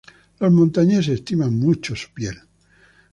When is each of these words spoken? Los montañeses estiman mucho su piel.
Los 0.39 0.51
montañeses 0.51 1.09
estiman 1.13 1.53
mucho 1.59 1.95
su 1.95 2.09
piel. 2.09 2.39